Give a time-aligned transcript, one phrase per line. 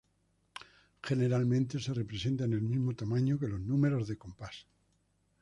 [1.03, 4.65] Generalmente se representa en el mismo tamaño que los números de compás.